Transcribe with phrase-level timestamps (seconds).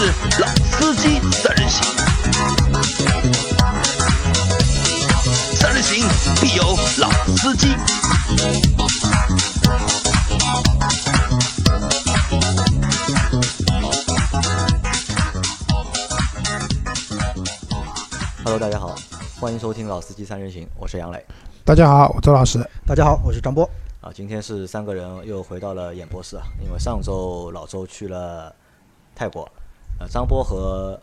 [0.00, 0.04] 是
[0.40, 1.82] 老司机三人行，
[5.56, 6.06] 三人行
[6.40, 6.62] 必有
[7.00, 7.74] 老司机。
[18.44, 18.94] Hello，大家好，
[19.40, 21.26] 欢迎收听《老司机三人行》，我是杨磊。
[21.64, 22.64] 大家好，我周老师。
[22.86, 23.68] 大家好，我是张波。
[24.00, 28.54] 啊，今天是三个人又回到了演播室啊，因为上周老周去了
[29.12, 29.50] 泰国，
[29.98, 30.98] 呃，张波和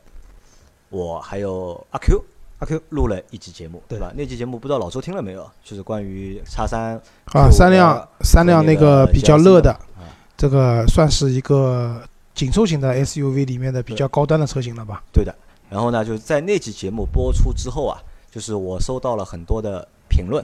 [0.90, 2.24] 我还有阿 Q，
[2.60, 4.12] 阿 Q 录了一期节目，对吧？
[4.16, 5.50] 那期节目不知道老周听了没有？
[5.64, 7.00] 就是关于叉三
[7.34, 12.02] 啊，三辆三辆那个比较热的，啊这个算是一个
[12.34, 15.04] 紧凑型的 SUV 里面的比较高端的车型了吧？
[15.12, 15.34] 对的。
[15.70, 17.98] 然后呢，就是在那期节目播出之后啊，
[18.32, 20.44] 就是我收到了很多的评论，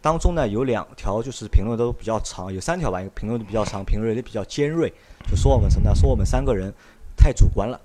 [0.00, 4.92] 当中呢有两条就是评论都比较长，有三条吧，评论都比较长，评论也比较尖锐，
[5.28, 5.94] 就说我们什么呢？
[5.94, 6.72] 说我们三个人
[7.16, 7.80] 太主观了，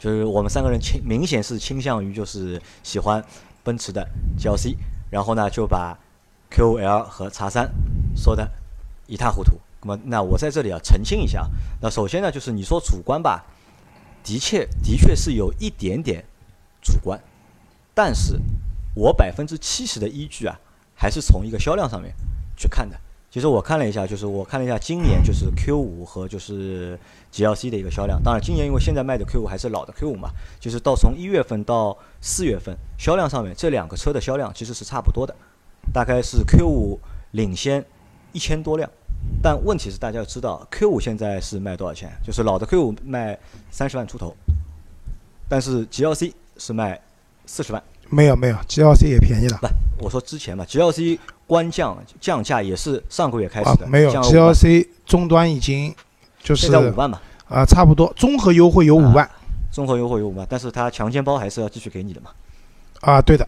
[0.00, 3.22] 就是我们三个人倾明显是倾向于就是喜欢
[3.62, 4.74] 奔驰的 GLC，
[5.10, 5.96] 然后呢就把
[6.50, 7.70] QL 和叉三
[8.16, 8.50] 说的
[9.06, 9.60] 一塌糊涂。
[9.82, 11.46] 那么，那我在这里啊澄清一下。
[11.82, 13.44] 那首先呢，就是你说主观吧，
[14.24, 16.24] 的确的确是有一点点
[16.80, 17.20] 主观，
[17.94, 18.40] 但是
[18.94, 20.58] 我百分之七十的依据啊，
[20.94, 22.14] 还是从一个销量上面
[22.56, 22.98] 去看的。
[23.30, 26.98] 其实我看了一下，就是我看了一下今年就是 Q 五和就是
[27.32, 28.20] GLC 的一个销量。
[28.20, 35.32] 当然，今年因为现在卖的 Q 五还是老的 Q 五嘛，就是到从一月份到四月份销量上面，这两个车的销量其实是差不多的，
[35.92, 36.98] 大概是 Q 五
[37.30, 37.84] 领先
[38.32, 38.90] 一千多辆。
[39.40, 42.10] 但问题是，大家要知道，Q 五现在是卖多少钱？
[42.24, 43.38] 就是老的 Q 五卖
[43.70, 44.34] 三十万出头，
[45.48, 47.00] 但是 GLC 是卖
[47.46, 47.80] 四十万。
[48.10, 49.58] 没有没有，GLC 也便宜了。
[49.58, 55.94] 不，我说之前嘛，GLC 官降降价也是上个月开始的，，啊没有降了5万 GLC 终端已经
[56.42, 59.28] 就是现在五万嘛，啊差不多，综合优惠有五万。
[59.72, 62.30] 综合优惠有五万，但是它强奸包还是要继续给你的嘛，
[63.02, 63.46] 啊，对的，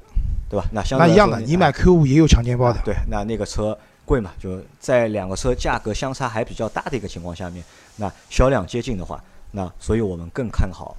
[0.49, 0.65] 对吧？
[0.73, 2.79] 那相那一样的，你买 Q 五也有强奸包的。
[2.79, 7.65] 啊，对，那那个车贵嘛，就在两个车价格相差还比较大的一个情况下面，
[7.97, 10.97] 那销量接近的话，那所以我们更看好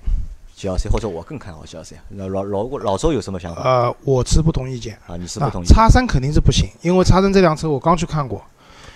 [0.64, 1.96] GLC，或者我更看好 GLC。
[2.10, 4.98] 那老老老周有什么想法呃，我持不同意见。
[5.06, 5.18] 啊？
[5.18, 5.66] 你是不同意？
[5.66, 8.42] 叉三肯定是不行，因为叉三这辆车我刚去看过，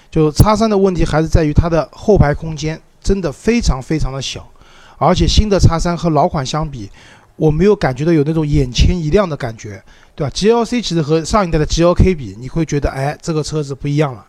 [0.09, 4.47] 就叉三的问题还是在于它的后排空间真的非常非常的小，
[4.97, 6.89] 而且新的叉三和老款相比，
[7.35, 9.83] 我没有感觉到有那种眼前一亮的感觉，
[10.15, 14.25] 对吧？GLC 其实和上一代的 GLK 比，你会觉得哎，这个车子不一样了。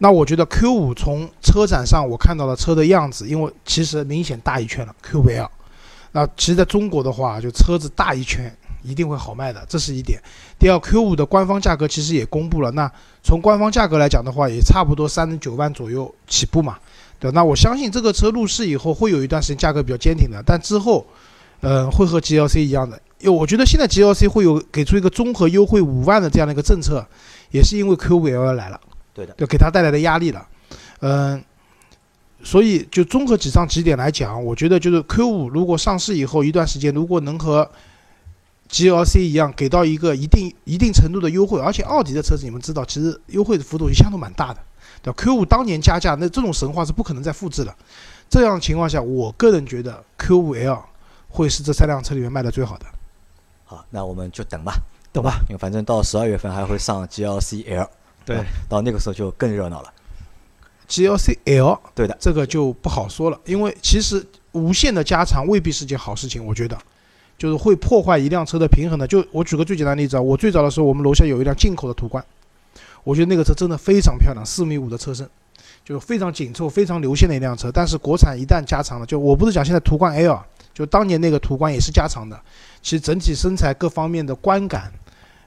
[0.00, 5.50] 那我觉得 Q 五从车展上我看到了车的样子，因为其实明显大一圈了 Q 五 L。
[6.12, 10.20] 那其实在中国的话，就车子大一圈一定会好卖的，这是一点。
[10.58, 12.90] 第二，Q 五的官方价格其实也公布了，那
[13.22, 16.78] 从官方价格来讲的话，也差不多三十九万左右起步嘛，
[17.20, 21.06] 对吧那我相信这个车入市以后会有一段时间价格比较坚挺的，但之后，
[21.60, 27.06] 呃，会和 GLC 一样的，因为我觉得现在 GLC 会有给出一个综合优惠五万的这样的一个政策，
[27.50, 28.80] 也是因为 Q 五 L 来了，
[29.12, 30.46] 对的，就给它带来的压力了，
[31.00, 31.42] 嗯、
[32.42, 37.68] 所以就综合几上几点来讲，我觉得就是 Q 五如果上市以后一段时间，如果能和
[38.70, 44.60] GLC 一样给到一个一定一定程度的优惠，而且奥迪的车子你们知道，其实优惠的幅度一向都蛮大的，
[45.02, 47.74] 对吧？Q 五当年加价，那这种神话是不可能再复制了。
[48.30, 50.84] 这样的情况下，我个人觉得 Q 五 L
[51.28, 52.86] 会是这三辆车里面卖的最好的。
[53.64, 54.78] 好，那我们就等吧，
[55.12, 55.40] 等吧？
[55.48, 57.88] 因为反正到十二月份还会上 GLC L，
[58.24, 59.92] 对吧到那个时候就更热闹了。
[60.88, 66.76] GLC L 对的，这个就不好说了，因为其实无限的加长未必是件好事情，我觉得，
[67.36, 69.06] 就是会破坏一辆车的平衡的。
[69.06, 72.24] 就我举个最简单的例子啊，我最早的时候，我们楼下有一辆进口的途观，
[73.04, 75.28] 我觉得那个车真的非常漂亮，四米五的车身，
[75.84, 77.70] 就是非常紧凑、非常流线的一辆车。
[77.70, 80.40] 但是国产一旦加长了，就我不是讲现在途观 L，
[80.72, 82.40] 就当年那个途观也是加长的，
[82.82, 84.90] 其实整体身材各方面的观感。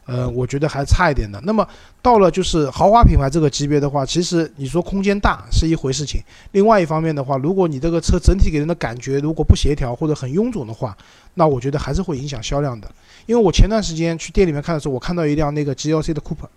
[0.05, 1.39] 呃，我觉得还差一点的。
[1.43, 1.65] 那么
[2.01, 6.21] 到了就是豪华品牌这个级别的话，其实你说空间大是一回事情，
[6.51, 10.97] 另外一方面的话，如果你这个车整体给人的感觉如果不协调或者很臃肿的话，
[11.35, 12.91] 那我觉得还是会影响销量的。
[13.27, 16.49] 因为我前段时间去店里面看的时候，我看到一辆那个 GLC 的 Cooper，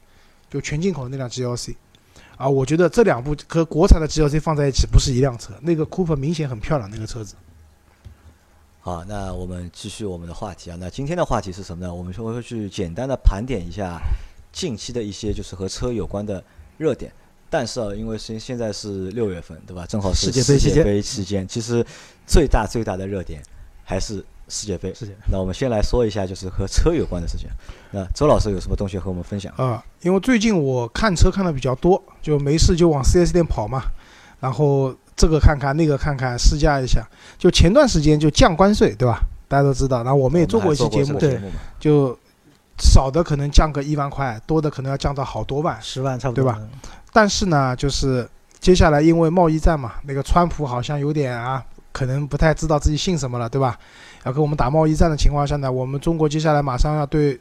[0.51, 1.75] 就全进口的那辆 GLC，
[2.37, 7.35] 啊，我觉得这两部和国产的 GLC 放在一起不是一辆车，那个 Cooper 明显很漂亮，那个车子。
[8.85, 10.77] 好，那我们继续我们的话题啊。
[10.79, 11.95] 那今天的话题是什么呢？
[11.95, 13.99] 我们说会去简单的盘点一下
[14.53, 16.45] 近期的一些就是和车有关的
[16.77, 17.11] 热点。
[17.49, 19.87] 但是啊，因为现现在是六月份，对吧？
[19.87, 21.83] 正好是世界杯期间杯期间，其实
[22.27, 23.43] 最大最大的热点
[23.85, 24.93] 还是世界杯。
[24.93, 27.49] 世界那我们先来说一下就是和车有关的事情。
[27.91, 29.51] 那周老师有什么东西和我们分享？
[29.57, 33.85] 啊，因为最近我看车看的比较多，就没事就往 4S 店跑嘛，
[34.41, 37.07] 然后这个看看那个看看，试驾一下。
[37.39, 39.21] 就前段时间就降关税，对吧？
[39.47, 41.41] 大家都知道，然后我们也做过一期节目，对，
[41.79, 42.19] 就
[42.79, 46.61] 少的可能降个一万块，多的可能要降到好多万，十万差不多，对吧？
[47.13, 48.29] 但是呢，就是
[48.59, 53.79] 接下来因为贸易战嘛，那个川普好像有点啊，可能不太知道自己姓什么了，对吧？
[54.25, 57.39] 要跟我们打贸易战的情况下呢，我们中国接下来马上要对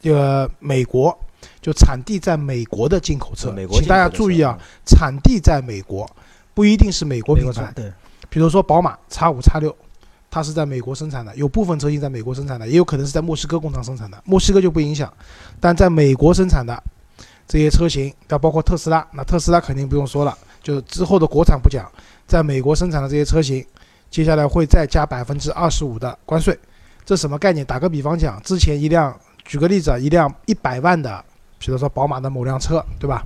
[0.00, 1.16] 这个美国。
[1.60, 6.08] 就产地在美国的进口车，请大家注意啊，产地在美国，
[6.56, 7.70] 不一定是美国品牌。
[7.74, 7.92] 对，
[8.30, 9.76] 比如说宝马 X 五、X 六，
[10.30, 14.18] 它是在美国生产的，有部分车型在美国生产的，也有可能是在墨西哥工厂生产的。
[14.24, 15.12] 墨西哥就不影响，
[15.60, 16.82] 但在美国生产的
[17.46, 21.86] 这些车型，要包括特斯拉，那特斯拉肯定不用说了，就是之后的国产不讲，
[22.26, 23.62] 在美国生产的这些车型，
[24.08, 26.58] 接下来会再加百分之二十五的关税。
[27.04, 27.66] 这什么概念？
[27.66, 29.14] 打个比方讲，之前一辆，
[29.44, 31.22] 举个例子啊，一辆一百万的。
[31.58, 33.24] 比如说宝马的某辆车，对吧？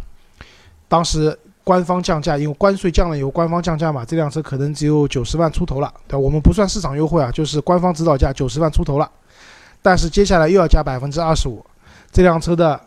[0.86, 1.36] 当时
[1.70, 6.18] 官方降价，因为关税降了以后，官方降价嘛，这辆车可能只有九十万出头了，对吧？
[6.18, 9.08] 我们不算市场优惠啊，就是官方指导价九十万出头了。
[9.80, 11.64] 但是接下来又要加百分之二十五，
[12.10, 12.80] 这辆车的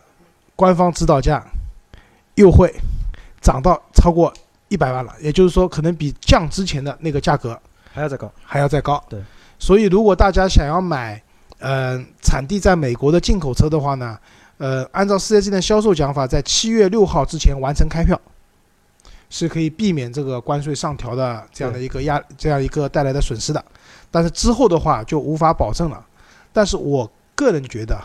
[0.57, 1.41] 官方指导价
[2.35, 2.75] 又会
[3.39, 4.33] 涨到超过
[4.67, 7.57] 一百万了，也就是说，可能比降之前的那个价格
[7.89, 9.01] 还要再高，还要再高。
[9.07, 9.17] 对，
[9.57, 11.23] 所以如果大家想要买，
[11.59, 14.19] 嗯，产地在美国的进口车的话呢？
[14.57, 18.19] 呃，按照四 S 店销售讲法，在七月六号之前完成开票，
[19.33, 23.65] 是可以避免这个关税上调的这样的一个压，这样一个带来的损失的。
[24.11, 26.05] 但是之后的话就无法保证了。
[26.53, 27.99] 但是我个人觉得，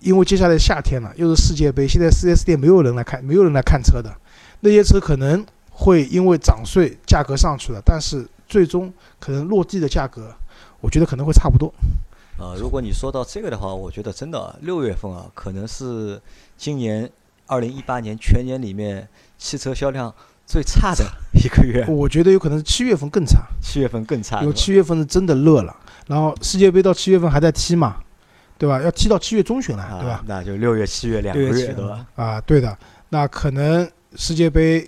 [0.00, 4.12] 因为接下来夏天了，又是世界杯，现在四 S 店没有人来看，没有人来看车的，
[4.58, 10.34] 那些车可能会因为涨税，价格上去了，但是最终可能落地的价格，
[10.80, 11.72] 我觉得可能会差不多。
[12.40, 16.20] 呃，如果你说到这个的话，我觉得真的六月份啊，可能是
[16.56, 17.08] 今年
[17.46, 19.08] 二零一八年全年里面
[19.38, 20.12] 汽车销量
[20.44, 21.86] 最差的 一个月。
[21.88, 24.42] 我觉得有可能是七月份更差，七月份更差。
[24.42, 25.74] 有七月份是真的热了，
[26.06, 27.96] 然后世界杯到七月份还在踢嘛，
[28.58, 28.82] 对吧？
[28.82, 30.22] 要踢到七月中旬了，对吧？
[30.26, 32.06] 那就六月、七月两个月，对吧？
[32.16, 32.76] 啊，对的。
[33.10, 34.86] 那可能世界杯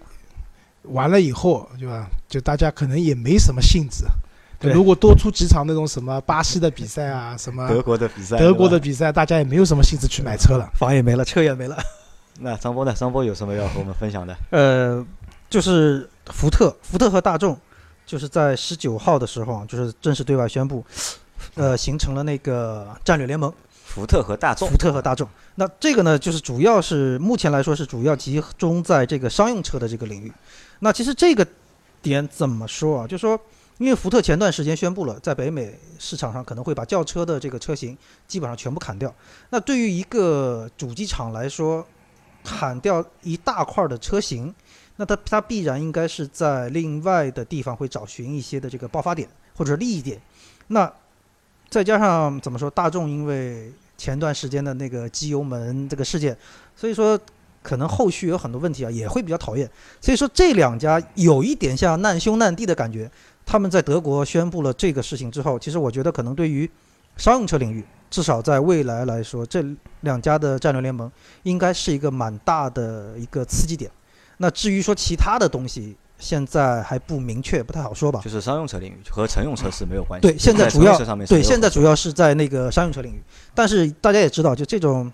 [0.83, 2.07] 完了以后，对吧？
[2.29, 4.05] 就大家可能也没什么兴致。
[4.61, 11.77] 如果多出几场那种什么巴西的比赛啊，什么德国的比赛，德国的比赛，大家也没有什么兴致去买车了，房也没了，车也没了。
[12.39, 12.95] 那张波呢？
[12.95, 14.35] 张波有什么要和我们分享的？
[14.51, 15.05] 呃，
[15.49, 17.59] 就是福特，福特和大众，
[18.07, 20.85] 就是在十九号的时候，就是正式对外宣布，
[21.55, 23.53] 呃，形成了那个战略联盟。
[23.85, 25.29] 福特和大众，福特和大众。
[25.57, 30.33] 那这个呢，就是主要是目前来说是主要集中在这个商用车的这个领域。
[30.79, 31.47] 那其实这个
[32.01, 33.07] 点怎么说啊？
[33.07, 33.39] 就说。
[33.79, 37.97] 因为福特前段时间宣布了，在北美市场上可能会把轿车的这个车型
[38.29, 39.11] 基本上全部砍掉。
[39.49, 41.83] 那对于一个主机厂来说，
[42.51, 44.53] 砍掉一大块的车型，
[44.97, 50.21] 那它它必然应该是在另外的地方会找寻一些的这个爆发点或者利益点。
[50.67, 50.93] 那
[51.69, 56.37] 再加上怎么说，大众因为前段时间的那个机油门这个事件，
[56.75, 57.17] 所以说
[57.63, 59.71] 可能后续有很多问题啊，也会比较讨厌。
[60.01, 63.09] 所以说这两家有一点像难兄难弟的感觉。
[63.47, 66.71] 他们在德国宣布了这个事情之后，其实我觉得可能对于
[67.17, 69.65] 商用车领域，至少在未来来说，这
[70.01, 71.11] 两家的战略联盟
[71.45, 73.91] 应该是一个蛮大的一个刺激点。
[74.39, 78.21] 那至于说其他的东西，现在还不明确，不太好说吧。
[78.25, 80.27] 就是商用车领域和乘用车是没有关系。
[80.27, 83.23] 对，现在主要对现在主要是在那个商用车领域。
[83.55, 85.11] 但是大家也知道，就这种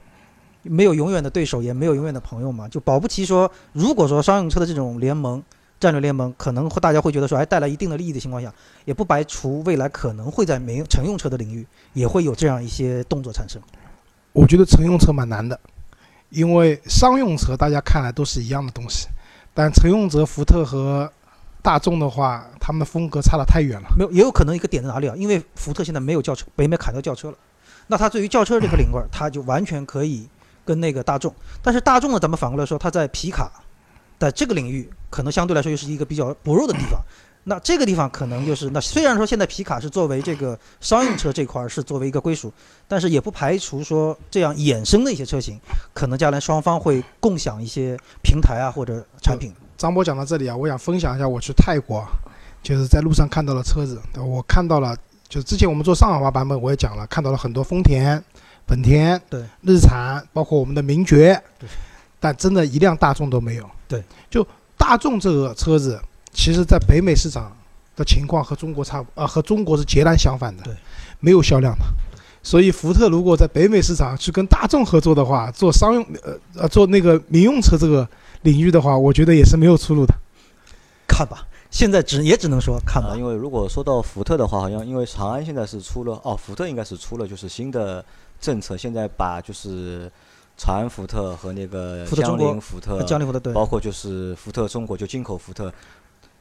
[0.63, 2.67] 没有永远的对手，也没有永远的朋友嘛。
[2.67, 5.43] 就保不齐说，如果说商用车的这种联盟。
[5.79, 8.51] 战略联盟可能会大家会觉得说，哎，带来一定的利益的情况下，
[8.87, 13.61] 也不排除未来可能会在没乘用车的领域也会有这样一些动作产生。
[14.33, 15.59] 我觉得乘用车蛮难的，
[16.31, 19.07] 因为商用车大家看来都是一样的东西，
[19.53, 21.13] 但乘用车福特和
[21.61, 23.89] 大众的话，他们的风格差得太远了。
[23.99, 25.15] 没有，也有可能一个点在哪里啊？
[25.17, 27.37] 因为福特现在没有轿车，北美砍掉轿车了，
[27.89, 30.27] 那它对于轿车这个领域，它就完全可以
[30.65, 31.35] 跟那个大众。
[31.63, 33.51] 但是大众呢，咱们反过来说，它在皮卡。
[34.19, 37.01] 在这个领域，可能相对来说又是一个比较薄弱的地方。
[37.49, 42.53] 那这个地方可能就是，那虽然说现在皮卡是作为这个商用车这块儿是作为一个归属，
[42.89, 45.57] 但是也不排除说这样衍生的一些车型，
[45.95, 49.55] 可能将来双方会共享一些平台啊或者产品。
[49.77, 52.05] 张波讲到这里啊，我想分享一下我去泰国，
[52.65, 54.97] 就是在路上看到了车子，我看到了，
[55.29, 58.21] 就是之前我们做上海话版本我也讲了，看到了很多丰田、
[58.67, 61.41] 本田、对日产，包括我们的名爵。
[61.61, 61.69] 对。
[62.19, 63.69] 但真的一辆大众都没有。
[63.89, 64.47] 对，就
[64.77, 66.01] 大众这个车子，
[66.33, 67.57] 其实在北美市场
[67.95, 70.63] 的情况和中国差，呃，和中国是截然相反的。
[70.65, 70.75] 对，
[71.21, 71.85] 没有销量的。
[72.43, 78.09] 所以福特如果在北美市场去跟大众合作的话，做商用，呃呃，做那个民用车这个
[78.43, 80.15] 领域的话，我觉得也是没有出路的。
[81.09, 81.47] 看吧。
[81.69, 83.17] 现在只也只能说看吧啊，。
[83.17, 88.03] 因为如果说到福特的话，好像因为长安现在是出了哦，福特应该是出了就是新的
[88.41, 90.11] 政策，现在把就是
[90.57, 95.73] 长安福特和那个江铃福特，江铃福特对，包括就是福特中国就进口福特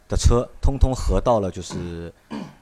[0.08, 2.14] 的车，通通合到了就是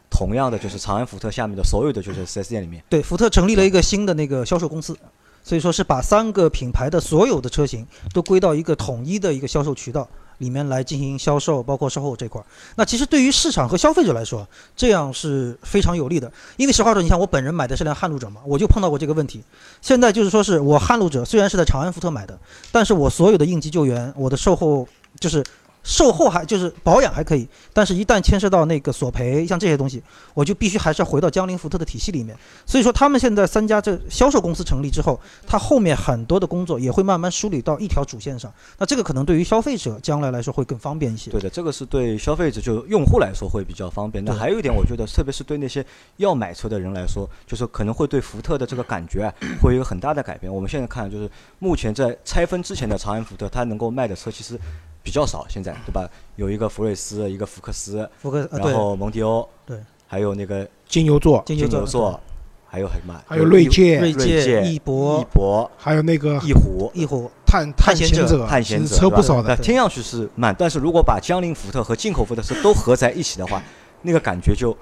[0.10, 2.84] 同样的就是长安福特下面的所有的就是 4S 店里面。
[2.90, 4.98] 对，福特成立了一个新的那个销售公司，
[5.44, 10.08] 所以说是把三个品牌的所有的车型都归到一个统一的一个销售渠道
[10.40, 12.46] 里面来进行销售，包括售后这块儿。
[12.76, 16.32] 那其实对于市场和消费者来说，这样是非常有利的。
[16.58, 19.44] 因为实话说，你像我本人买的是辆撼路者嘛，我就碰到过这个问题。
[19.82, 22.38] 现在就是说是我撼路者虽然是在长安福特买的，
[22.72, 24.88] 但是我所有的应急救援，我的售后
[25.20, 25.44] 就是。
[25.84, 30.02] 售后还就是保养还可以，但是一旦牵涉到那个索赔，像这些东西，
[30.34, 32.36] 我就必须还是要回到江铃福特的体系里面。
[32.66, 38.52] 所以说，他们现在三家这销售公司成立之后，它后面很多的工作也会慢慢梳理到一条主线上。
[38.78, 41.30] 那这个可能对于消费者将来来说会更方便一些。
[41.32, 44.24] 对的，这个是对消费者就用户来说会比较方便。
[44.24, 45.86] 那还有一点，我觉得特别是对那些
[46.18, 50.54] 要买车的人来说，就是可能会对福特的这个感觉啊，会有很大的改变。
[50.54, 54.58] 我们现在看，就是目前在拆分之前的长安福特，它能够卖的车其实
[55.04, 56.10] 比较少，现在 对吧？
[56.38, 62.20] 有一个福睿斯，一个福克斯，福克斯然后蒙迪欧，对，还有那个金牛座，金金牛座，
[62.66, 63.22] 还有还有什么？
[63.28, 64.00] 还有锐界。
[64.00, 65.20] 锐锐界、翼博。
[65.22, 66.90] 翼、博、还有那个翼虎。
[66.96, 69.56] 翼虎，探探险者，探险者车不少的。
[69.58, 73.62] 听上去是慢，但是如果把江铃福特和进口福特车都合在一起的话，
[74.02, 74.76] 那个感觉就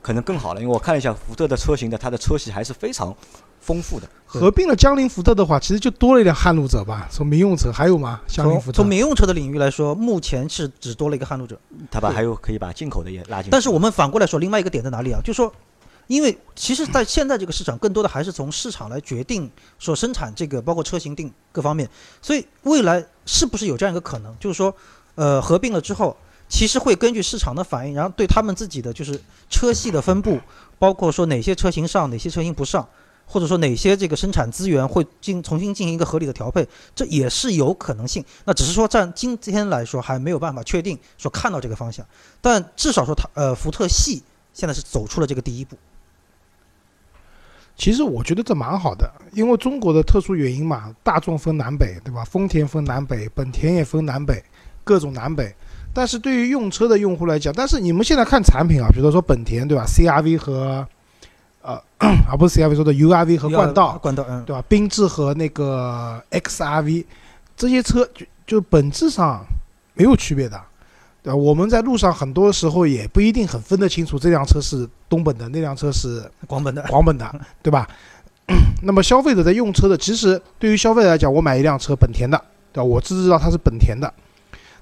[0.00, 0.60] 可能更好了。
[0.60, 3.12] 因为我看了一下福特的车型的，它的车系还是非常
[3.62, 4.06] 丰富的。
[4.26, 7.06] 合并了江铃福特的话，其实就多了一辆撼路者吧。
[7.10, 8.20] 从民用车还有吗？
[8.26, 11.58] 江铃福特从从民用车的领域来说，目前是只多了一个撼路者。
[11.90, 13.50] 它把还有可以把进口的也拉进去。
[13.50, 15.20] 但是我们反过来说，另外一个点在哪里啊？
[15.22, 15.52] 就是说，
[16.06, 21.86] 因为其实，在现在这个市场，更多的还是从市场来决定所生产这个，包括车型定各方面。
[22.22, 24.74] 所以未来是不是有这样一个可能，就是说，
[25.14, 26.16] 呃，合并了之后，
[26.48, 30.40] 其实会根据市场的反应，然后对他们自己的就是车系的分布，
[30.78, 32.88] 包括说哪些车型上，哪些车型不上。
[33.32, 38.22] 或者说哪些这个生产资源会进重新进行一个合理的调配，这也是有可能性。
[38.44, 42.06] 那只是说在今天来说还没有办法确定说看到这个方向，
[42.42, 44.22] 但至少说它呃福特系
[44.52, 45.78] 现在是走出了这个第一步。
[47.74, 52.22] 其实我觉得这蛮好的，因为中国的特殊原因嘛，大众分南北，对吧？
[52.22, 54.44] 丰田分南北，本田也分南北，
[54.84, 55.54] 各种南北。
[55.94, 60.86] 但是对于用车的用户来讲，但是你们现在看产品啊，比如说本田，对吧？CRV 和
[61.62, 61.80] 呃，
[62.28, 64.64] 而不是 CRV 说的 URV 和冠道，冠道嗯，对吧？
[64.68, 67.04] 缤智和那个 XRV
[67.56, 69.44] 这些车就就本质上
[69.94, 70.60] 没有区别的，
[71.22, 71.36] 对吧？
[71.36, 77.88] 我们在路上很多时候也不一定很分得清楚这辆车是东本的，那辆车是广本的广本的， 对吧？
[78.82, 82.36] 那么消费者在用车的，其实对于消费者来讲，我买一辆车本田的，
[82.72, 82.84] 对吧？
[82.84, 84.12] 我只知道它是本田的，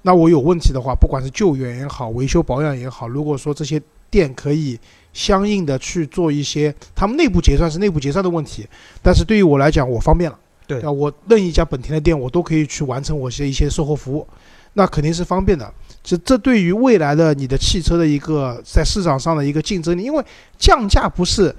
[0.00, 4.80] 那我有问题的话，不管是救援也好，维修保养也好，如果说这些店可以
[5.12, 8.66] 相应的去做一些，他们内部结算是内部结算的问题，
[9.02, 10.90] 但是对于我来讲，我方便了，对啊？
[10.90, 14.26] 我任意一家本田的店，我都可以去完成我些一些售后服务，
[14.74, 15.72] 那肯定是方便的。
[16.02, 20.24] 这这对于未来的你的汽车的一个在市场上的一个竞争力，因为
[20.58, 21.54] 降价不是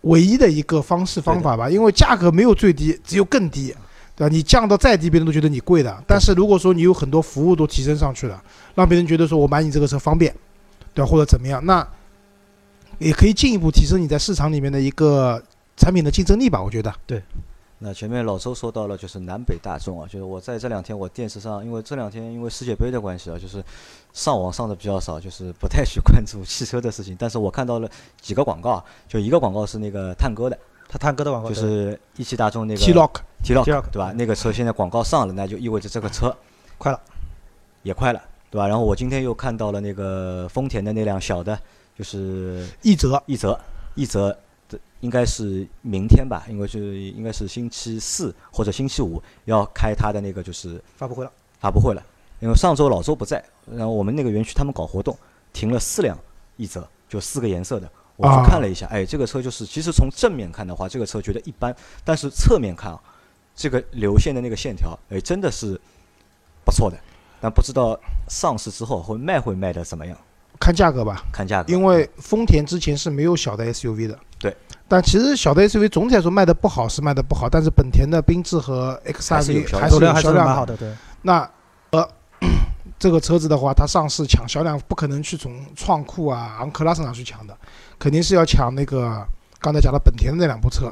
[0.00, 1.68] 唯一的一个方式方法吧？
[1.70, 3.74] 因为价格没有最低，只有更低，
[4.16, 4.28] 对吧？
[4.28, 6.02] 你降到再低，别人都觉得你贵的。
[6.08, 8.42] 但是如果说你有很多服务都提升上去了，
[8.74, 10.34] 让别人觉得说我买你这个车方便，
[10.92, 11.08] 对吧？
[11.08, 11.86] 或者怎么样，那
[12.98, 15.42] 也可以进一步提升你在市场里面的一个
[15.76, 16.62] 产品的竞争力吧？
[16.62, 16.92] 我觉得。
[17.06, 17.22] 对
[17.80, 23.62] 那前面老周说到了，就是南北大众啊，就是我在这两天我电视上，因为这两天因为世界杯的关系啊，就是
[24.12, 27.14] 上网上的比较少，就是不太去关注汽车的事情。
[27.16, 27.88] 但是我看到了
[28.20, 33.20] 几个广告啊，就一个广告是那个探戈的，他探戈的广告就是一汽大众那个 T-Rock
[33.92, 34.12] 对吧？
[34.12, 36.36] 那个车现在广告上了，那就意味着这个车
[36.78, 37.00] 快了，
[37.84, 38.66] 也快了，对吧？
[38.66, 41.56] 然后我今天又看到了那个丰田的那辆小的，
[41.98, 43.58] 就是一折，一泽，
[43.96, 44.28] 一泽
[44.68, 51.32] 的应该是明天吧，因为是应该是星期四或者星期五要开他的那个就是发布会了。
[51.58, 52.02] 发布会了。
[52.40, 55.18] 因为上周老周不在，然后我们那个园区他们搞活动，
[55.52, 56.16] 停了四辆
[56.56, 57.90] 一泽，就四个颜色的。
[58.14, 61.74] 我去啊看了一下，哎，这个车就是，其实从正面看的话，这个车觉得一般，
[62.04, 63.00] 但是侧面看啊，
[63.56, 65.80] 这个流线的那个线条，哎，真的是
[66.64, 66.96] 不错的。
[67.40, 70.16] 但不知道上市之后会卖会卖的怎么样，
[70.58, 71.22] 看价格吧。
[71.32, 71.72] 看价格。
[71.72, 74.56] 因为丰田之前是没有小的 SUV 的，对。
[74.86, 80.64] 但其实小的 SUV 总体来说卖的不好是卖的不好，但是本田的缤智和 XRV 还是有销量好。
[80.64, 80.90] 的，对，
[81.22, 81.48] 那
[81.90, 82.08] 呃，
[82.98, 87.54] 这个车子的话，它上市抢销量不可能去从创酷啊、昂克拉身上去抢的，
[87.98, 89.22] 肯定是要抢那个
[89.60, 90.90] 刚才讲的本田的那两部车。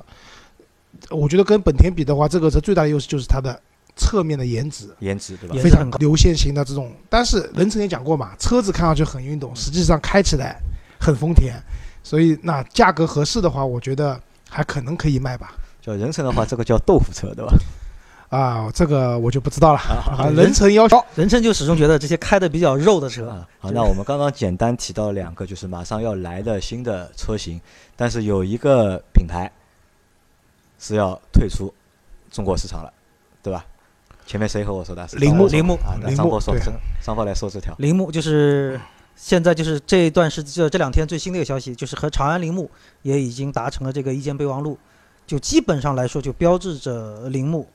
[1.11, 3.59] 我觉得跟本田比的话，这个车最大的优势就是它的
[3.97, 5.65] 侧面的颜值颜值对吧颜？
[5.65, 6.93] 非常流线型的这种。
[7.09, 10.61] 但是任成也讲过嘛，车子看上去很运动，实际上开起来
[11.01, 11.55] 很丰田，
[12.03, 15.55] 所以那价格合适的话，我觉得还可能可以卖吧。
[15.81, 17.55] 叫人成的话，这个叫豆腐车对吧？
[18.29, 20.29] 啊，这个我就不知道了啊啊。
[20.31, 27.61] 任成要求人称就始终觉得这些开的比较肉的车，啊，好，那我们刚刚简单提到两个，就是马上要来的新的车型，
[27.95, 29.51] 但是有一个品牌
[30.79, 31.73] 是要退出
[32.33, 32.93] 中国市场了，
[33.43, 33.65] 对吧？
[34.27, 35.07] 前面谁和我说的？
[35.07, 38.79] 是铃木铃木铃木对张波说这张波来说这条，铃木就是
[39.15, 42.71] 现在就是这一段时这这两天最新的一个消息，就是和长安铃木
[43.03, 44.77] 也已经达成了这个意见备忘录，
[45.27, 47.69] 就基本上来说就标志着铃木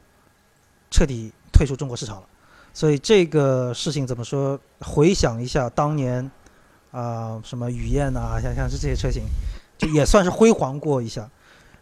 [0.89, 2.23] 彻底退出中国市场了。
[2.73, 4.59] 所以这个事情怎么说？
[4.79, 6.29] 回想一下当年
[6.91, 9.23] 啊、什么雨燕呐、像像是这些车型，
[9.77, 11.29] 就也算是辉煌过一下。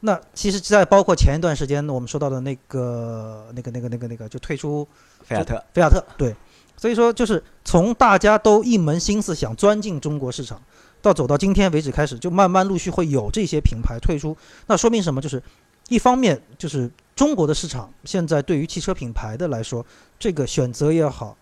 [0.01, 4.87] 那其实，在包括前一段时间我们说到的那个、那个、那个、那个、那个，就退出
[5.23, 6.33] 菲亚特菲亚特，对，
[6.77, 10.61] 所以说就是从大家都一门心思想钻进中国市场，
[11.01, 14.35] 到走到今天为止开始，就慢慢陆续会有这些品牌退出。
[14.67, 15.21] 那说明什么？
[15.21, 15.43] 就是
[15.89, 19.85] 一方面就是中国的市场现在对于汽车品牌的来说，
[20.17, 21.35] 这个选择也好，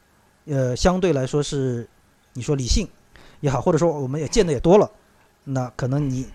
[0.45, 1.87] 呃，相对来说是
[2.33, 2.87] 你说理性
[3.41, 4.89] 也好，或者说我们也见的也多了，
[5.43, 6.25] 那可能你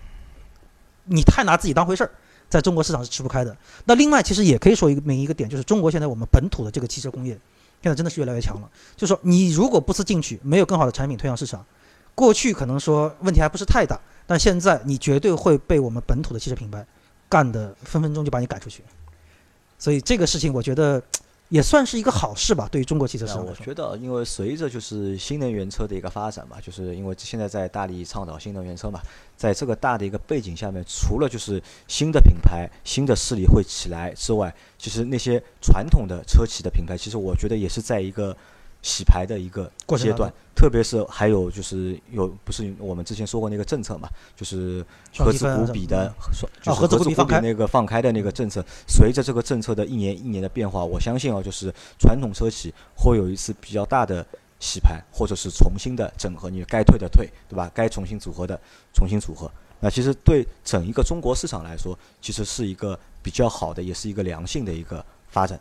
[1.05, 2.11] 你太拿自己当回事儿。
[2.49, 3.55] 在中国市场是吃不开的。
[3.85, 7.31] 那另外，其实也可以说一个明一个点，就是中国现在我们本土的这个汽车工业，
[7.81, 8.69] 现在真的是越来越强了。
[8.95, 11.65] 就是说，你如果不思进取，没有更好的产品推向市场，
[12.13, 16.85] 过去可能说问题还不是太大，但现在你绝对会被我们本土的汽车品牌
[17.27, 18.83] 干的分分钟就把你赶出去。
[19.79, 21.01] 所以这个事情，我觉得
[21.53, 23.57] 也算是一个好事吧，对于中国汽车市场来说。
[23.59, 28.99] 我觉得，因为随着就是新能源车的一个发展嘛，就是因为现在在大力倡导新能源车嘛，
[29.37, 38.35] 在这个大的一个背景下面，除了就是新的品牌、新的势力会起来之外，其实那些传统的车企的品牌，其实我觉得也是在一个
[38.83, 44.85] 洗牌的一个阶段特别是还有就是有不是我们之前说过那个政策嘛，就是
[45.17, 54.23] 合资股比的，说就是合资股比那个放开的那个政策，随着这个政策的一年一年的变化，我相信啊，就是传统车企会有一次比较大的
[54.59, 57.71] 洗牌，或者是重新的整合，你该退的退，对吧？
[57.73, 58.59] 该重新组合的
[58.93, 59.49] 重新组合。
[59.79, 65.59] 那其实对整一个中国市场来说，其实是一个比较好的，也是一个良性的一个发展。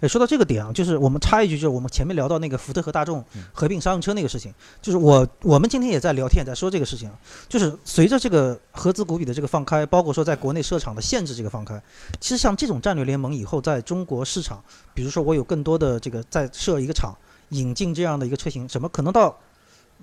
[0.00, 7.14] 哎，说到这个点啊，就是我们插一句，就是我们前面聊到那个福特和大众合并商用车那个事情，就是我我们今天也在聊天，也在说这个事情啊，
[7.48, 11.80] 就是随着这个合资股比的这个放开，包括说在国内设厂的限制这个放开，
[12.18, 14.62] 其实像这种战略联盟以后在中国市场，
[14.94, 17.14] 比如说我有更多的这个在设一个厂，
[17.50, 19.38] 引进这样的一个车型，什么可能到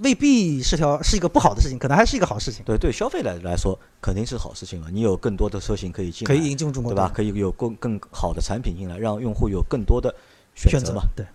[0.01, 4.87] 未必是条是一个不好的事情，可能还是一个好事情，对对，消费来来说肯定是好事情了。
[4.91, 7.11] 你有更多的车型可以进来，可以引进中国对吧？
[7.13, 10.13] 可以有更更好的产品进来，让用户有更多的
[10.55, 11.01] 选择嘛。
[11.15, 11.25] 对。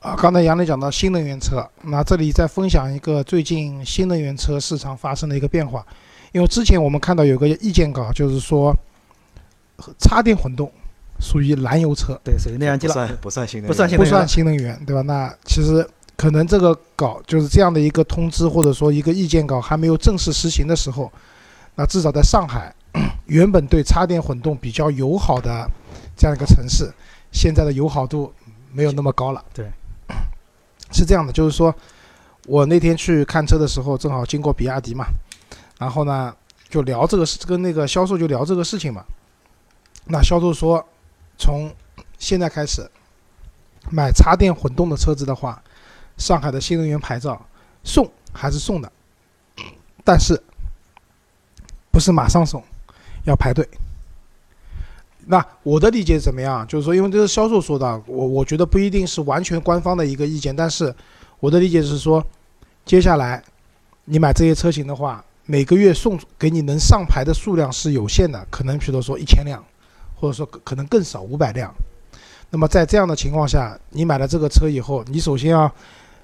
[0.00, 5.86] 啊，刚才杨磊讲到新能源车，那这里再分享一个最近新能源车市场发生的一个变化。
[6.32, 8.74] 因为之前我们看到有个意见稿，就是说
[10.00, 10.72] 插电混动
[11.20, 15.02] 属于燃油车，对，属于内燃机了，不算不算新能源，不算新能源不算新能源，对吧？
[15.02, 15.88] 那其实
[16.22, 21.10] 可能这个稿就是这样的一个通知，或者说一个意见稿还没有正式实行的时候，
[21.74, 22.72] 那至少在上海，
[23.26, 25.68] 原本对插电混动比较友好的
[26.16, 26.88] 这样一个城市，
[27.32, 28.32] 现在的友好度
[28.70, 29.44] 没有那么高了。
[29.52, 29.68] 对，
[30.94, 31.74] 是这样的，就是说
[32.46, 35.06] 我那天去看车的时候，正好经过比亚迪嘛，
[35.80, 36.32] 然后呢
[36.68, 39.04] 就聊这个事，跟那个销售就聊这个事情嘛。
[40.04, 40.86] 那销售说，
[41.36, 41.68] 从
[42.16, 42.88] 现在开始，
[43.90, 45.60] 买插电混动的车子的话，
[46.16, 47.40] 上海的新能源牌照
[47.84, 48.90] 送还是送的，
[50.04, 50.40] 但是
[51.90, 52.62] 不是马上送，
[53.24, 53.68] 要排队。
[55.24, 56.66] 那我的理解怎么样？
[56.66, 60.92] 就是说，因为这是销售说的，我我觉得不一定是完全官方的一个意见，但是
[61.38, 62.24] 我的理解是说，
[62.84, 63.42] 接下来
[64.04, 69.64] 你买这些车型的话，每个月送给你能上牌的数量是有限的，可能比如说一千辆，
[70.16, 71.72] 或者说可能更少五百辆。
[72.50, 75.72] 那么在这样的情况下，你买了这个车以后，你首先要，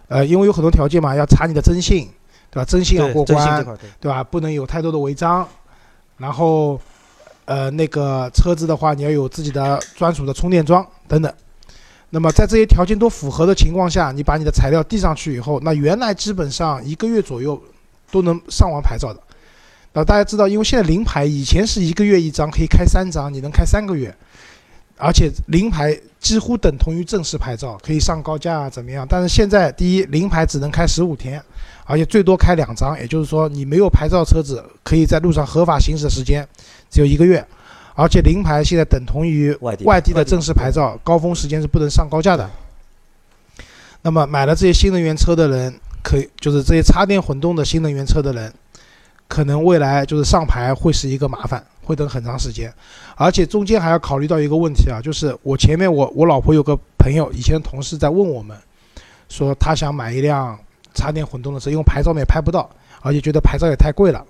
[0.09, 2.09] 呃，因为有很多条件嘛，要查你的征信，
[2.51, 2.65] 对吧？
[2.65, 3.65] 征信要过关。
[4.01, 4.25] 对吧？
[4.25, 5.47] 不能有太多的违章，
[6.17, 6.81] 然后，
[7.45, 11.33] 呃，那个车子的话，你要有自己的专属的充电桩等等。
[12.11, 17.61] 那么在这些条件都符合的情况下，你把你的材料递上去以后，那原来基本上一个月左右
[18.11, 19.21] 都能上完牌照的。
[19.93, 24.15] 那大家知道，因为现在临牌以前是一个月一张，可以开三张，你能开三个月，
[24.99, 29.07] 而且临牌几乎等同于正式牌照，可以上高架啊怎么样？
[29.09, 31.43] 但是现在第一，临牌只能开十五天，
[31.85, 36.47] 而且最多开两张，也就是说你没有牌照车子可以在路上合法行驶的时间
[36.91, 37.47] 只有一个月，
[37.95, 42.51] 而且临牌现在等同于外地外地的正式牌照，高峰时间是不能上高架的。
[44.03, 48.53] 那么买了这些新能源车的人，可以就是这些插电混动的新能源车的人，
[49.29, 52.73] 可能未来就是上牌会是一个麻烦，会等很长时间，
[53.15, 58.57] 而且中间还要考虑到一个问题啊，就是我前面我我老婆有个朋友，以前的同事在问我们，
[59.29, 60.59] 说他想买一辆
[60.95, 62.69] 插电混动的车，因为牌照也拍不到，
[63.03, 64.25] 而且觉得牌照也太贵了。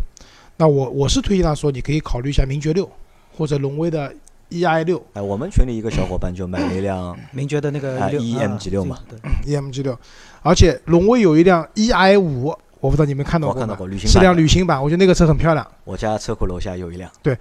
[0.57, 2.91] 那我我是推荐他说，你可以考虑一下名爵六
[3.37, 4.13] 或者荣威的
[4.51, 8.99] EI 六、哎，我们群里一个小伙伴就买了一辆 名爵的那个六啊 EM 啊 G6 嘛。
[9.09, 9.97] 对 EMG 六，
[10.43, 13.77] 而且荣威有一辆 EI 五，我不知道你们看到过吗我看到？
[13.77, 15.67] 过旅行是辆，旅行版，我觉得那个车很漂亮。
[15.85, 17.37] 我家车库楼下有一辆，对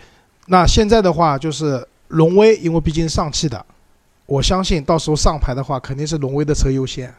[0.47, 3.63] 那现在的话，就是荣威，因为毕竟是上汽的，
[4.25, 7.13] 我相信到时候上牌的话，肯定是荣威的车优先。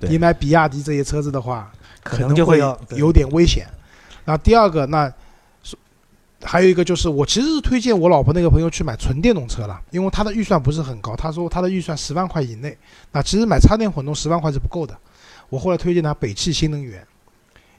[0.00, 1.70] 你买比亚迪这些车子的话，
[2.02, 2.58] 可能就会
[2.96, 3.66] 有点危险。
[4.24, 5.12] 那第二个，那
[5.62, 5.76] 是
[6.42, 12.76] 还有一个就是，我其实是推荐我老婆那个朋友去买纯电动车了，因为她的预算不是很高，她说她的预算十万块以内。
[13.12, 14.96] 那其实买插电混动十万块是不够的。
[15.48, 17.06] 我后来推荐她北汽新能源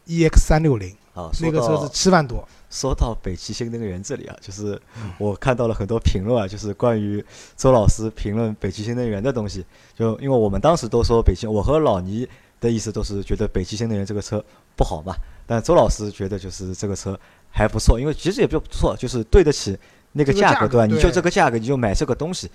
[0.09, 2.43] EX 三六零，啊，说那个车到是七万多。
[2.71, 7.23] 说到北汽新能源这里啊，就是嗯我看到了很多评论啊，就是关于
[7.55, 9.63] 周老师评论北汽新能源的东西。
[9.95, 12.27] 就因为我们当时都说北汽，我和老倪
[12.59, 14.43] 的意思都是觉得北汽新能源这个车
[14.75, 17.19] 不好嘛，但周老师觉得就是这个车
[17.49, 19.77] 还不错，因为其实也不错，就是对得起
[20.11, 20.85] 那个价格，对吧？
[20.85, 22.49] 你就这个价格，你就买这个东西。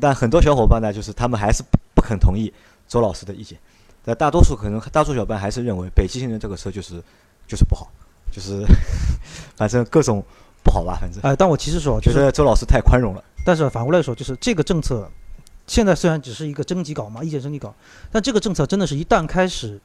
[0.00, 2.52] 但很多小伙伴呢，就是他们还是不不肯同意
[2.88, 3.56] 周老师的意见。
[4.04, 7.02] 但大多数可能大多数小伙伴还是认为北汽新能源这个车就是
[7.46, 7.90] 就是不好，
[8.32, 8.64] 就是
[9.56, 10.24] 反正各种
[10.62, 13.24] 不好吧，反正哎，但我其实说，就觉是，得周老师太宽容了。
[13.44, 15.10] 但是反过来说，就是这个政策，
[15.66, 17.74] 现在虽然只是一个征集稿嘛，意见征集稿，
[18.10, 19.80] 但这个政策真的是一旦开始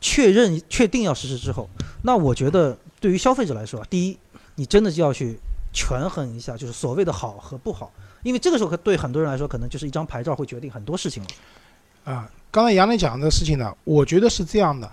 [0.00, 1.68] 确认、确定要实施之后，
[2.02, 4.18] 那我觉得对于消费者来说啊，第一，
[4.56, 5.38] 你真的就要去
[5.72, 11.28] 权衡一下，就是所谓的好和不好，因为这个时候对很多人来说，可能就是一张牌照会决定很多事情了。
[12.12, 14.90] 啊，刚才杨磊讲的事情呢，我觉得是这样的。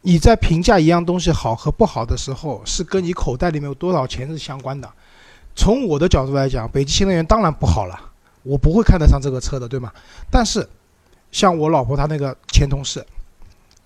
[0.00, 4.90] 你在评价一样东西好和不好的时候，是跟你口袋里面有多少钱是相关的。
[5.54, 8.00] 从我的角度来讲，北极新能源当然不好了，
[8.42, 9.92] 我不会看得上这个车的，对吗？
[10.30, 10.66] 但是，
[11.30, 13.06] 像我老婆她那个前同事，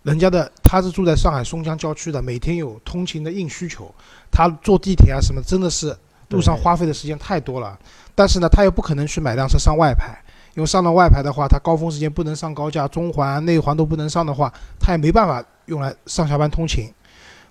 [0.05, 3.93] 人家的他是住在上海松江郊区的，每天有通勤的硬需求，
[4.31, 7.77] 他坐地铁啊什么，真的是路上花费的时间太多了。
[8.15, 10.17] 但是呢，他又不可能去买辆车上外牌，
[10.57, 16.91] 因为上了外牌的话，它高峰时间不能上高架，中环、内环都不能上的话，他也没办法用来上下班通勤。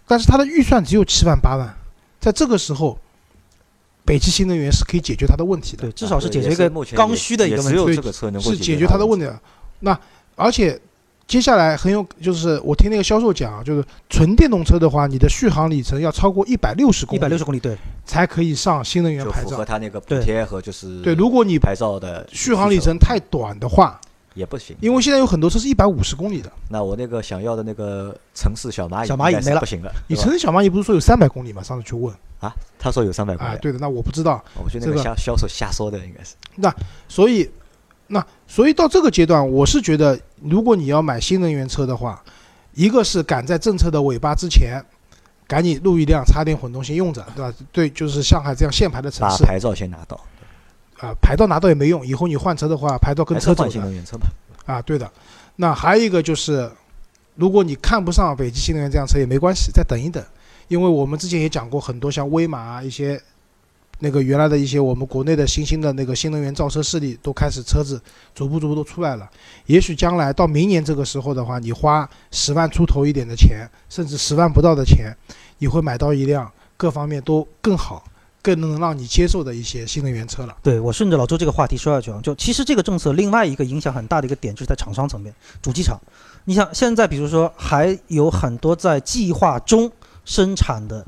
[0.08, 1.72] 但是他的预算只有七万八万，
[2.20, 2.98] 在这个时候，
[4.04, 7.74] 北汽新能源是可以解决他的问题的对，，至少是解决一个刚需的一个问题。
[7.74, 9.26] 对有这个车能够是解决决他的问题。
[9.26, 9.40] 题的。
[9.82, 10.00] 那
[10.36, 10.80] 而且
[11.28, 19.66] 接下来很有就是我听那个销售讲，就是纯电动车的话，你的续航里程要超过一百六十公里，一百六十公里，对，才可以上新能源牌照就符合。
[19.66, 24.00] 他那个补对贴和就是对，如果你牌照的续航里程太短的话，
[24.36, 24.76] 也不行。
[24.82, 29.92] 因为现在有很多车是一百五十公里的，那我那个想要的那个城市小蚂蚁，小蚂蚁没了不行了。
[30.08, 31.64] 你城市小蚂蚁不是说有三百公里吗？
[31.64, 32.54] 上次去问啊？
[32.78, 36.36] 他说有三百公里，，啊对的，那我不知道，我觉得那个销销售瞎说的应该是。
[36.56, 36.72] 那
[37.08, 37.50] 所以
[38.08, 42.24] 那所以到这个阶段，我是觉得，如果你要买新能源车的话，
[42.74, 44.80] 一个是赶在政策的尾巴之前，
[45.48, 47.54] 赶紧入一辆插电混动先用着，对吧？
[47.72, 50.20] 对，就是上海这样限牌的城市把牌照先拿到，
[51.00, 54.28] 啊，牌照拿到也没用，以后你换车的话，牌照跟车走的能源车吧。
[54.66, 55.12] 啊，对的。
[55.56, 56.72] 那还有一个就是，
[57.36, 60.24] 如果你看不上北汽新能源这辆车也没关系，再等一等，
[60.68, 63.20] 因为我们之前也讲过很多像威马啊一些。
[64.00, 68.02] 那个原来的一些我们国内的新兴的那个新能源造车势力都开始车子
[68.34, 69.30] 逐步逐步都出来了。
[69.68, 75.16] 也许将来到明年这个时候的话，你花十万出头一点的钱，甚至十万不到的钱，
[75.60, 78.04] 你会买到一辆各方面都更好、
[78.42, 80.56] 更能让你接受的一些新能源车了。
[80.62, 86.00] 对我顺着老周这个话题说下去啊，就其实这个政策另外一个影响很大的一个点就是在厂商层面，主机厂。
[86.44, 89.90] 你想现在比如说还有很多在计划中
[90.26, 91.04] 生产的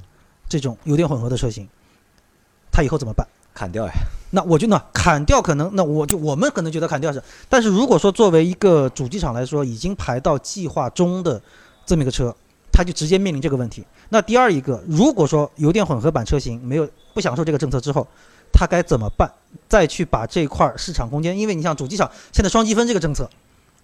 [0.50, 1.68] 这种油电混合的车型，
[2.72, 3.28] 它以后怎么办？
[3.54, 3.92] 砍掉呀，
[4.30, 11.42] 那我就呢砍掉可能，那我就我们可能觉得砍掉是，但是如果说作为一个主机厂来说，已经排到计划中的
[11.86, 12.36] 这么一个车，
[12.72, 13.84] 它就直接面临这个问题。
[14.10, 18.08] 那第二一个，如果说油电混合版车型没有不享受这个政策之后，
[18.54, 19.28] 它该怎么办？
[19.68, 23.28] 再去把这块儿市场空间，因为你像主机厂现在双积分这个政策，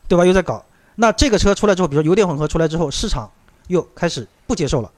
[0.08, 0.24] 对吧？
[0.24, 0.64] 又在搞，
[0.98, 3.28] 那这个车出来之后，比如说油电混合出来之后，市场
[3.70, 4.92] 又开始不接受了，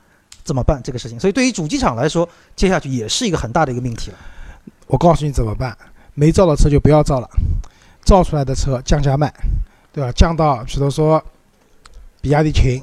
[0.45, 1.19] 怎么办这个事情？
[1.19, 4.17] 所以对于主机厂来说，接下去也是一个很大的一个命题了。
[4.87, 5.75] 我告诉你怎么办，
[6.13, 7.27] 没造的车就不要造了，
[8.03, 9.33] 造出来的车降价卖，
[9.91, 10.11] 对吧？
[10.11, 11.21] 降到比如说
[12.21, 12.81] 比亚迪秦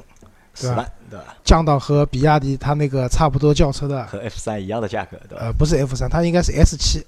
[0.53, 1.35] 十万，对吧？
[1.45, 5.45] 降到和比亚迪它那个差不多轿车的，和 F 三一样的价格，对吧？
[5.45, 7.05] 呃，不是 F 三，它应该是 S 七，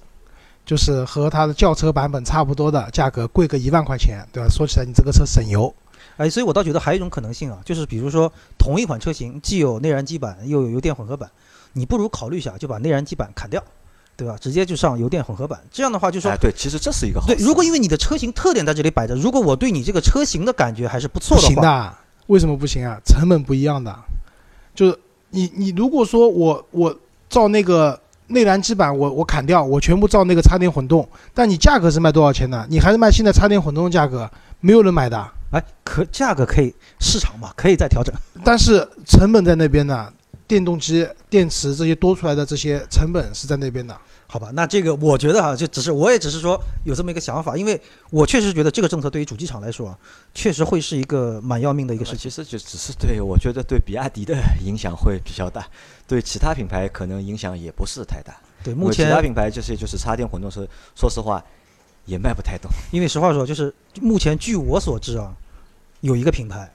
[0.65, 4.47] 就是和它的轿车版本差不多的价格，贵个一万块钱，对吧？
[4.49, 5.73] 说起来你这个车省油，
[6.17, 11.29] 哎，所以我倒觉得还有一种可能性啊，就是比如说同一款车型既有内燃机版又有油电混合版，
[11.73, 13.61] 你不如考虑一下就把内燃机版砍掉，
[14.15, 14.37] 对吧？
[14.39, 21.93] 直接就上油电混合版，这样的话就说哎，对，其实这是一个好对，如果因为你的车型特点在这里摆着，如果我对你这个车型的感觉还是不错的话，行的，
[22.27, 22.97] 为什么不行啊？
[23.05, 23.93] 成本不一样的，
[24.73, 24.97] 就是
[25.31, 26.97] 你你如果说我我
[27.27, 32.65] 照那个内燃机版我我砍掉，我全部照那个插电混动，但你价格是卖多少钱呢？
[32.69, 35.29] 你还是卖现在插电混动的价格，没有人买的。
[35.51, 38.13] 哎，可价格可以市场嘛，可以再调整。
[38.43, 40.11] 但是成本在那边呢，
[40.47, 43.95] 电动机、电池这些多出来的这些成本是在那边的。
[44.27, 47.79] 好吧，那这个我觉得啊，就只是我也只是说有这么一个想法，因为
[48.09, 49.97] 我确实觉得这个政策对于主机厂来说啊，
[50.33, 52.21] 确实会是一个蛮要命的一个事情。
[52.21, 55.65] 其实就只是对我觉得对比亚迪的影响会比较大，
[56.07, 58.35] 对其他品牌可能影响也不是太大。
[58.63, 61.41] 对，目前其他品牌这些就是插电混动车，说实话
[62.05, 62.69] 也卖不太动。
[62.91, 65.33] 因为实话说，就是目前据我所知啊，
[66.01, 66.69] 有一个品牌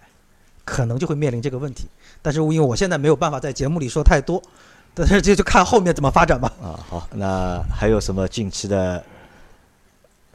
[0.65, 1.85] 可能就会面临这个问题，
[2.23, 4.43] 但是因为我现在没有办法在节目里说太多，
[4.95, 6.53] 但是这就看后面怎么发展吧。
[6.63, 9.03] 啊，好，那还有什么近期的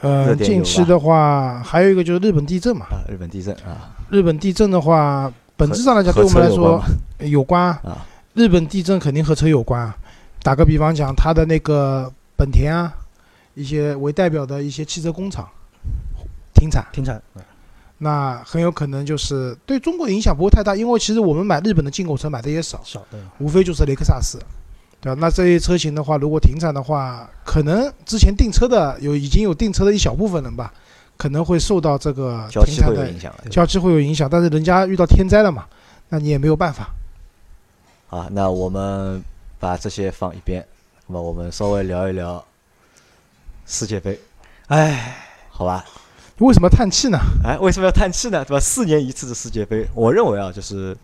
[0.02, 2.86] 呃，近期的话，还有一个就是日本地震嘛。
[2.88, 3.00] 啊？
[3.08, 6.84] 日本地震啊日本地震的话，本质上来讲，对我们来说
[7.20, 7.70] 有关。
[7.70, 9.96] 啊，日本地震肯定和车有关啊。
[10.44, 12.94] 打个比方讲，它的那个本田啊，
[13.56, 15.50] 一些为代表的一些汽车工厂
[16.54, 17.22] 停产，停产，
[17.98, 23.18] 那很有可能就是对中国影响不会太大，因为其实我们买日本的进口车买的也少，少的。
[23.39, 24.38] 无非就是雷克萨斯，
[25.00, 25.18] 对吧？
[25.20, 30.74] 那这些车型的话，如果停产的话，可能之前订车的有已经有订车的一小部分人吧，
[31.15, 33.50] 可能会受到这个停产的影响的。
[33.50, 35.65] 交期会有影响，但是人家遇到天灾了嘛，
[36.10, 36.89] 那你也没有办法。
[38.10, 39.24] 啊，那我们
[39.60, 40.65] 把这些放一边，
[41.08, 42.44] 那么我们稍微聊一聊
[43.65, 44.19] 世界杯，
[44.67, 45.17] 哎，
[45.49, 45.84] 好吧？
[46.39, 47.17] 为什么叹气呢？
[47.43, 48.43] 哎，为什么要叹气呢？
[48.45, 48.60] 对吧？
[48.60, 50.95] 四年一次的世界杯，我认为啊，就是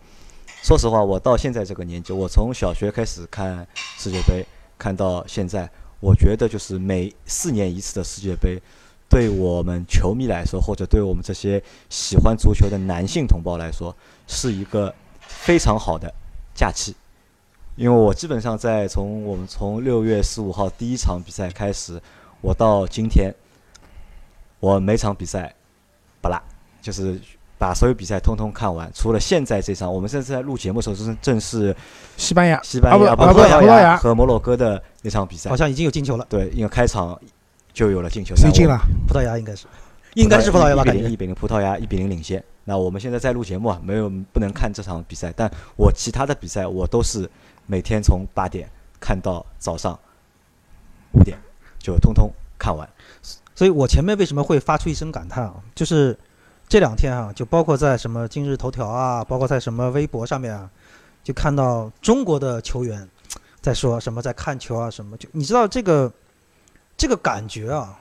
[0.62, 3.66] 说实话，我到现在这个年纪，我从小学开始看
[3.98, 4.46] 世界杯，
[4.78, 5.68] 看到现在，
[6.00, 8.60] 我觉得就是每四年一次的世界杯，
[9.08, 13.96] 对我们球迷来说，或者对我们这些喜欢足球的男性同胞来说，
[14.28, 14.94] 是一个
[15.26, 16.12] 非常好的
[16.54, 16.94] 假期。
[17.74, 21.98] 因为我基本上在从我们从六月十五号第一场比赛开始，
[22.42, 23.32] 我到今天，
[24.60, 25.54] 我每场比赛
[26.20, 26.38] 不落，
[26.82, 27.18] 就是
[27.56, 31.74] 把所有比赛通通看完，除了现在这场，我们现在在录节目的时候，正正是
[32.16, 35.56] 西班牙西班牙、葡萄不葡萄牙和摩洛哥的那场比赛好。
[35.56, 37.18] 像已经有进球了，对，因为开场
[37.72, 38.76] 就有了进球，谁进了？
[39.06, 39.66] 葡萄牙应该是，
[40.14, 40.82] 应该是葡萄牙吧？
[40.82, 42.42] 感觉一比零，一比零，葡萄牙一比零领先。
[42.64, 47.30] 那我们现在在录节目啊，没有不能看这场比赛，但我其他的比赛我都是
[47.66, 48.68] 每天从八点
[49.00, 49.96] 看到早上
[51.12, 51.38] 五点，
[51.82, 52.88] 就通通看完。
[53.54, 55.54] 所以我前面为什么会发出一声感叹啊？
[55.74, 56.18] 就是
[56.68, 60.70] 这两天啊，就包括在什么今日头条啊，包括在什么微博上面啊，
[61.22, 63.06] 就看到中国的球员
[63.60, 66.10] 在说什么在看球啊什么，就你知道这个
[66.96, 67.94] 这个感觉啊，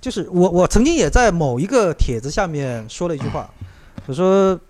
[0.00, 3.50] 就是我我曾经也在某一个帖子下面说了一句话，
[4.06, 4.60] 我说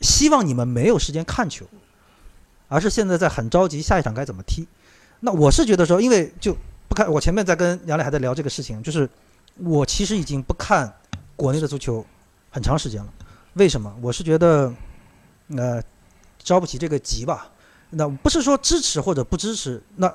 [0.00, 1.66] 希望你们没有时间看球，
[2.68, 4.68] 而是现在在很着急下一场该怎么踢。
[5.20, 6.56] 那我是觉得说，因为就
[6.88, 9.08] 不看，我前面在跟杨磊还在聊这个事情，就是
[9.56, 10.92] 我其实已经不看
[11.36, 12.04] 国内的足球
[12.50, 13.12] 很长时间了。
[13.54, 13.94] 为什么？
[14.00, 14.72] 我是觉得，
[15.56, 15.82] 呃，
[16.38, 17.50] 着不起这个急吧。
[17.90, 20.12] 那不是说支持或者不支持，那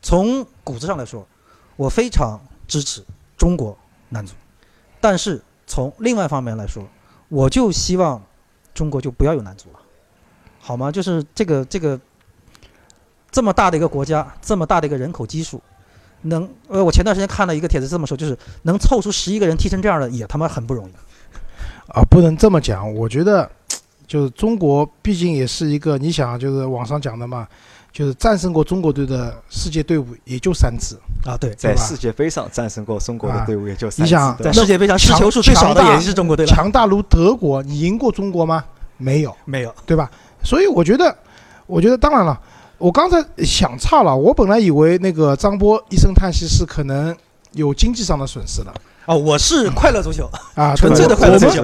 [0.00, 1.26] 从骨子上来说，
[1.76, 3.04] 我非常支持
[3.36, 3.76] 中国
[4.08, 4.34] 男足。
[5.00, 6.86] 但是从另外一方面来说，
[7.28, 8.22] 我就希望
[8.74, 9.78] 中国就不要有男足了，
[10.58, 10.90] 好吗？
[10.90, 12.00] 就是这个这个
[13.30, 15.62] 这么大的一个国家，这么大的一个人口基数，
[16.22, 20.92] 能呃，我前段时间看了一个帖子这么说，就是能凑出十一个人踢成这样的，也他妈很不容易。
[21.88, 22.92] 啊，不能这么讲。
[22.94, 23.48] 我觉得，
[24.06, 27.46] 就是中国毕竟也是一个，你想，就是网上讲的嘛，
[27.92, 30.96] 就是战胜过中国队的世界队伍也就三支。
[31.24, 38.64] 啊，对，在世界杯上战胜过中国的啊队伍也就三你想次在世界杯上失球数最少的也是中国队了，强大如德国，你赢过中国吗？
[38.96, 39.74] 没有，没有？
[39.84, 40.10] 对吧？
[40.42, 41.14] 所以我觉得，
[41.66, 42.40] 我觉得当然了，
[42.82, 47.16] 我刚才想差了，我本来以为那个张波一声叹息是可能
[47.52, 48.74] 有经济上的损失的
[49.06, 51.62] 哦，我是快乐足球，啊，纯粹的快乐足球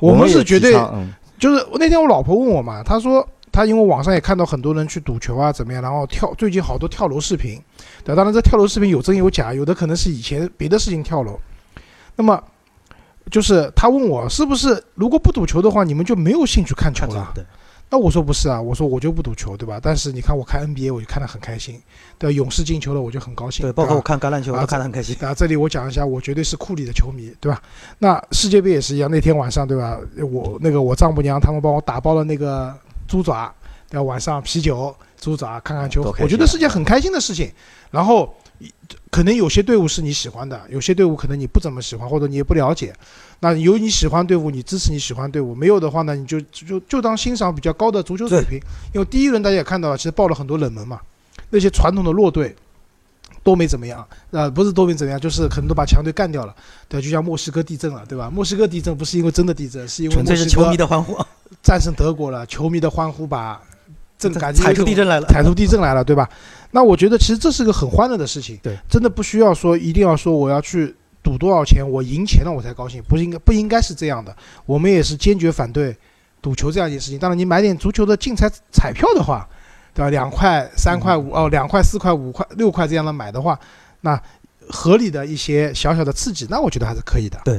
[0.00, 7.60] 我们是绝对嗯就是那天我老婆问我嘛，她说她因为网上也看到很多人去赌球啊怎么样，然后跳最近好多跳楼视频，
[8.02, 11.38] 对，当然这跳楼视频有真有假，有的可能是以前别的事情跳楼。
[12.14, 12.42] 那么
[13.30, 17.30] 就是她问我是不是如果不赌球的话，你们就没有兴趣看球了？
[17.34, 17.44] 对，
[17.88, 19.78] 那我说不是啊，我说我就不赌球，对吧？
[19.80, 21.80] 但是你看我看 NBA，我就看得很开心，
[22.18, 25.16] 对吧，勇士进球了，我就很高兴，对，包括我看橄榄球我都看得很开心。
[25.20, 27.62] 啊，这里我讲一下，我绝对是库里的球迷，对吧？
[27.98, 29.98] 那世界杯也是一样，那天晚上，对吧？
[30.30, 32.74] 我那个我丈母娘他们帮我打包了那个
[33.06, 33.54] 猪爪，
[33.88, 34.02] 对吧？
[34.02, 37.50] 晚上啤酒、猪爪，看看球我觉得是件很开心的事情。
[37.92, 38.34] 然后
[39.16, 42.94] 可能有些队伍是你喜欢的，有些队伍可能你不怎么喜欢，或者你也不了解。
[43.40, 48.60] 那有你喜欢队伍，你支持你喜欢队伍；没有的话呢，你就就就当欣赏比较高的足球水平。
[48.92, 51.00] 因为第一轮大家也看到了，其实报了很多冷门嘛，
[51.48, 52.54] 那些传统的弱队
[53.42, 56.54] 都没怎么样，呃，不是都没怎么样，就是可能都把强队干掉了，
[56.86, 58.30] 对，就像墨西哥地震了，对吧？
[58.30, 61.16] 墨西哥地震不是因为真的地震，是因为纯粹是球迷的欢呼，
[61.62, 63.58] 战胜德国了，球迷的欢呼把
[64.18, 65.26] 震感觉踩出地震来了。
[65.28, 66.28] 踩出地震来了，对吧？
[66.76, 74.36] 那我觉得其实这是个很欢乐的事情，对，真的不需要说一定要说我要去赌多少钱，我赢钱了我才高兴，不应该不应该是这样的。
[74.66, 75.96] 我们也是坚决反对
[76.42, 77.18] 赌球这样一件事情。
[77.18, 79.48] 当然，你买点足球的竞彩彩票的话，
[79.94, 80.10] 对吧？
[80.10, 83.58] 两块、三块五哦，两块、四块、五块、六块这样的买的话，
[84.02, 84.22] 那
[84.68, 87.40] 合理的一些小小的刺激，那我觉得还是可以的。
[87.42, 87.58] 对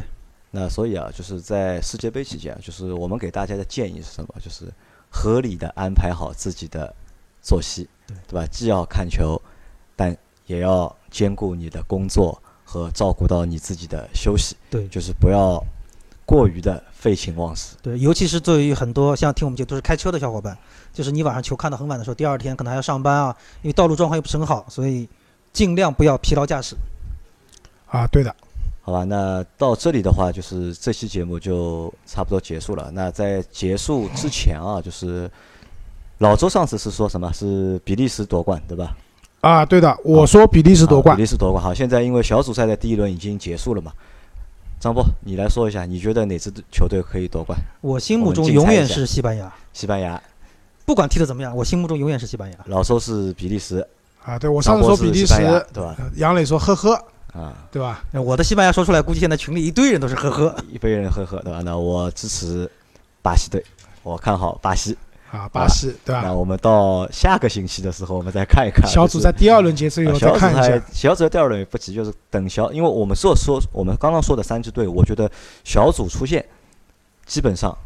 [0.52, 4.30] 那所以啊，就是在世界杯期间啊，就是我们给大家的建议是什么？
[4.40, 4.72] 就是
[5.10, 6.94] 合理的安排好自己的
[7.42, 8.48] 作息，对吧？
[8.52, 9.42] 既要看球，
[9.96, 10.16] 但
[10.46, 15.64] 也要兼顾你的工作和照顾到你自己的休息，对就是不要
[16.26, 17.76] 过于的废寝忘食。
[17.82, 20.58] 对，尤其是对于很多像听我们节目都是开车的小伙伴，
[20.94, 25.08] 就是你晚上球看到很晚的时候，第二天可能还要上班啊，因为道路状况又不是很好，所以
[25.54, 26.76] 尽量不要疲劳驾驶。
[27.88, 28.36] 啊，对的，
[28.82, 32.92] 好吧，那到这里的话，就是这期节目就差不多结束了。
[32.92, 35.30] 那在结束之前啊，就是
[36.20, 37.32] 老周上次是说什么？
[37.32, 38.96] 是比利时夺冠，对吧？
[39.42, 41.64] 啊，对的，我说比利时夺冠啊比，利时夺冠。
[41.64, 43.92] 好，现在因为小组赛的第一轮已经结束了嘛，
[44.80, 47.58] 张波，你来说一下，你觉得哪支球队可以夺冠？
[47.82, 50.20] 我心目中永远是西班牙，西班牙，
[50.86, 52.58] 不管踢得怎么样，我心目中永远是西班牙。
[52.66, 53.88] 老周是比利时，
[54.26, 55.36] 啊，对我上次说比利时
[55.72, 55.96] 对吧？
[56.00, 56.94] 呃杨磊说呵呵，
[57.34, 58.04] 啊，对吧？
[58.12, 60.56] 那我的西班牙说出来，估计现在群里一堆人都是呵呵。
[60.72, 61.62] 一堆人呵呵，对吧？
[61.64, 62.70] 那我支持
[63.22, 63.64] 巴西队，
[64.02, 64.98] 我看好巴西。
[65.32, 66.22] 啊，巴西，对吧？
[66.24, 70.82] 那我们到下个星期的时候，我们再看一看小组在第二轮结束以后啊小组再看一下赛。
[70.94, 75.30] 小组赛第二轮也不急，就是等小，因为我们说说我们刚刚说的三支队，我觉得
[75.64, 76.44] 小组出现
[77.26, 77.78] 基本上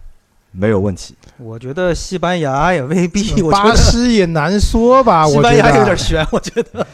[0.51, 1.15] 没有问题。
[1.37, 5.97] 我觉得西班牙也未必， 巴西也难说吧， 西班牙有点。
[5.97, 6.85] 悬，我觉得。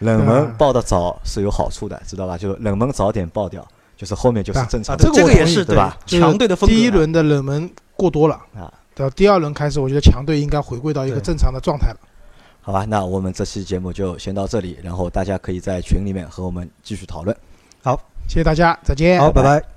[0.00, 2.36] 冷门报的早是有好处的，知道吧？
[2.36, 3.66] 就冷门早点报掉，
[3.96, 5.04] 就是后面就是啊正常的。
[5.04, 6.74] 啊，这这个也是对吧强队的风格。
[6.74, 11.98] 第一轮的冷门过多了啊，到第二轮开始，我觉得强队应该回归到一个正常的状态了。
[12.62, 17.36] 好吧，那我们这期节目就先到这里，然后大家可以在群里面和我们继续讨论。
[17.82, 19.20] 好谢谢大家，再见。
[19.20, 19.75] 好，拜拜。